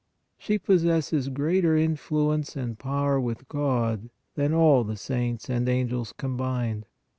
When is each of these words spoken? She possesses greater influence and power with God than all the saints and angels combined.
She 0.39 0.57
possesses 0.57 1.29
greater 1.29 1.77
influence 1.77 2.55
and 2.55 2.79
power 2.79 3.19
with 3.21 3.47
God 3.47 4.09
than 4.33 4.51
all 4.51 4.83
the 4.83 4.97
saints 4.97 5.47
and 5.47 5.69
angels 5.69 6.11
combined. 6.11 6.87